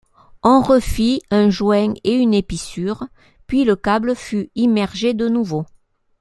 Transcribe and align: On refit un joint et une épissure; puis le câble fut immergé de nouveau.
On 0.41 0.61
refit 0.63 1.21
un 1.29 1.51
joint 1.51 1.93
et 2.03 2.13
une 2.15 2.33
épissure; 2.33 3.05
puis 3.45 3.65
le 3.65 3.75
câble 3.75 4.15
fut 4.15 4.49
immergé 4.55 5.13
de 5.13 5.29
nouveau. 5.29 5.67